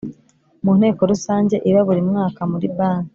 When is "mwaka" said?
2.09-2.41